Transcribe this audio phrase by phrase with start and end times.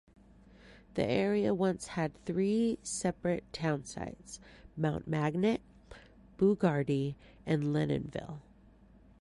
[0.95, 4.39] The area once had three separate town sites-
[4.75, 5.61] Mount Magnet,
[6.39, 7.13] Boogardie,
[7.45, 8.39] and Lennonville.